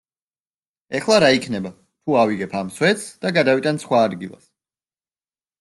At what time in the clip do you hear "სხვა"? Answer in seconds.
3.85-4.03